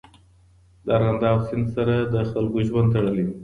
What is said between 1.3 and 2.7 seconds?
سیند سره د خلکو